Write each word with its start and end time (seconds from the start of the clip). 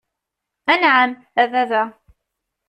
Anɛam, 0.73 1.11
a 1.41 1.43
baba. 1.51 1.83